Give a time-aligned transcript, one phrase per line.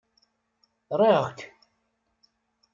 [0.99, 1.39] Riɣ-k!